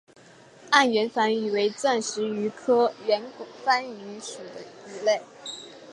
[0.71, 3.21] 暗圆帆鱼为钻光鱼科圆
[3.63, 5.21] 帆鱼属的鱼类。